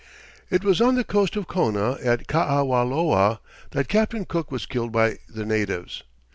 It 0.49 0.63
was 0.63 0.81
on 0.81 0.95
the 0.95 1.03
coast 1.03 1.35
of 1.35 1.47
Kona, 1.47 1.91
at 2.01 2.25
Kaawaloa, 2.25 3.39
that 3.69 3.87
Captain 3.87 4.25
Cook 4.25 4.49
was 4.51 4.65
killed 4.65 4.91
by 4.91 5.19
the 5.29 5.45
natives. 5.45 6.01